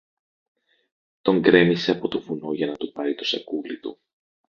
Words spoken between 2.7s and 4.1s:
του πάρει το σακούλι του.